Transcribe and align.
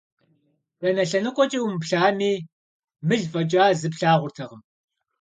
Дэнэ 0.79 1.03
лъэныкъуэкӀэ 1.09 1.59
умыплъами, 1.61 2.33
мыл 3.07 3.23
фӀэкӀа 3.31 3.65
зы 3.79 3.87
плъагъуртэкъым. 3.93 4.61